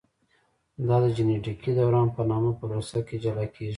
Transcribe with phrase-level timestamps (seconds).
[0.87, 3.69] دا د جینټیکي دوران په نامه پروسه کې جلا کېږي.